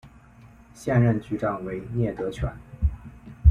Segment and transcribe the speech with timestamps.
[0.73, 2.51] 现任局长为聂德权。